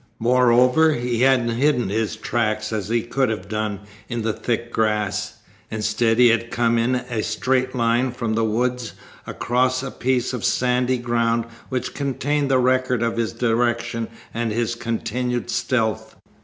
Moreover, 0.17 0.93
he 0.93 1.21
hadn't 1.21 1.49
hidden 1.57 1.89
his 1.89 2.15
tracks, 2.15 2.73
as 2.73 2.89
he 2.89 3.03
could 3.03 3.29
have 3.29 3.47
done, 3.47 3.81
in 4.09 4.23
the 4.23 4.33
thick 4.33 4.73
grass. 4.73 5.35
Instead 5.69 6.17
he 6.17 6.29
had 6.29 6.49
come 6.49 6.79
in 6.79 6.95
a 6.95 7.21
straight 7.21 7.75
line 7.75 8.09
from 8.11 8.33
the 8.33 8.43
woods 8.43 8.93
across 9.27 9.83
a 9.83 9.91
piece 9.91 10.33
of 10.33 10.43
sandy 10.43 10.97
ground 10.97 11.45
which 11.69 11.93
contained 11.93 12.49
the 12.49 12.57
record 12.57 13.03
of 13.03 13.15
his 13.17 13.31
direction 13.31 14.07
and 14.33 14.51
his 14.51 14.73
continued 14.73 15.51
stealth. 15.51 16.15